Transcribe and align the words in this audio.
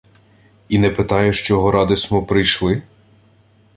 —І 0.69 0.79
не 0.79 0.89
питаєш, 0.89 1.41
чого 1.41 1.71
ради 1.71 1.95
смо 1.97 2.23
прийшли? 2.25 2.81